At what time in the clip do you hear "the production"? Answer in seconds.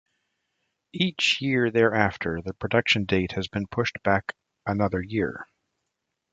2.41-3.05